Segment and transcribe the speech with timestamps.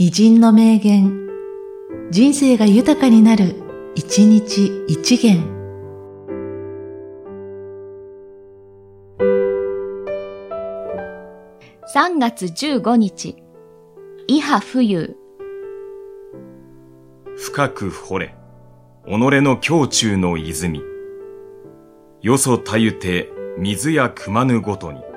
[0.00, 1.28] 偉人の名言、
[2.12, 3.56] 人生が豊かになる、
[3.96, 5.42] 一日一元。
[11.96, 13.42] 3月15日、
[14.28, 15.16] 伊波冬。
[17.36, 18.36] 深く掘れ、
[19.04, 20.80] 己の胸中の泉。
[22.22, 23.28] よそたゆて、
[23.58, 25.07] 水や汲まぬごとに。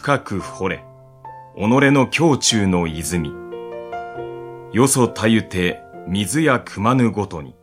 [0.00, 0.84] 深く掘れ、
[1.54, 3.34] 己の胸中の泉。
[4.72, 7.54] よそたゆて、水や汲まぬごとに。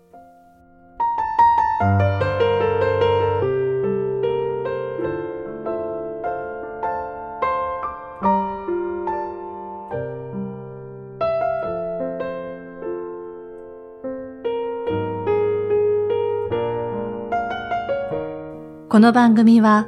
[18.90, 19.88] この番組は、